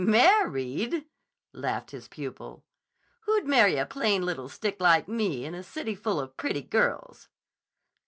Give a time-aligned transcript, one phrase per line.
[0.03, 1.05] "Married!"
[1.53, 2.65] laughed his pupil.
[3.27, 7.29] "Who'd marry a plain little stick like me in a city full of pretty girls?"